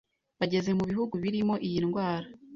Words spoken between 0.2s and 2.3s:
bageze mu bihugu birimo iyi ndwara